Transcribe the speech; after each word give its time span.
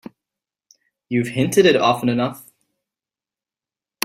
You've 1.09 1.27
hinted 1.27 1.67
it 1.67 1.75
often 1.75 2.09
enough. 2.09 2.51